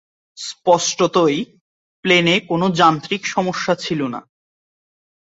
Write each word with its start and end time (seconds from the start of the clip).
স্পষ্টতই, 0.37 1.37
প্লেনে 2.05 2.35
কোনো 2.49 2.65
যান্ত্রিক 2.71 3.21
সমস্যা 3.25 3.73
ছিল। 3.75 4.01